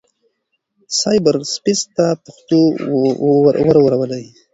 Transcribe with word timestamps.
سايبر 0.99 1.35
سپېس 1.53 1.81
ته 1.95 2.05
پښتو 2.25 2.59
ورولئ. 3.83 4.25